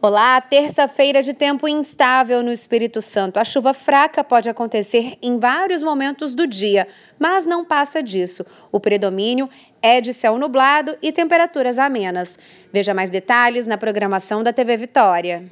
Olá, 0.00 0.40
terça-feira 0.40 1.20
de 1.20 1.34
tempo 1.34 1.66
instável 1.66 2.40
no 2.40 2.52
Espírito 2.52 3.02
Santo. 3.02 3.38
A 3.38 3.44
chuva 3.44 3.74
fraca 3.74 4.22
pode 4.22 4.48
acontecer 4.48 5.18
em 5.20 5.40
vários 5.40 5.82
momentos 5.82 6.34
do 6.34 6.46
dia, 6.46 6.86
mas 7.18 7.44
não 7.44 7.64
passa 7.64 8.00
disso. 8.00 8.46
O 8.70 8.78
predomínio 8.78 9.50
é 9.82 10.00
de 10.00 10.14
céu 10.14 10.38
nublado 10.38 10.96
e 11.02 11.10
temperaturas 11.10 11.80
amenas. 11.80 12.38
Veja 12.72 12.94
mais 12.94 13.10
detalhes 13.10 13.66
na 13.66 13.76
programação 13.76 14.44
da 14.44 14.52
TV 14.52 14.76
Vitória. 14.76 15.44